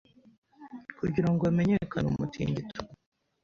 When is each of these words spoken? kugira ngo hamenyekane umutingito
kugira 0.99 1.27
ngo 1.31 1.41
hamenyekane 1.47 2.07
umutingito 2.09 2.77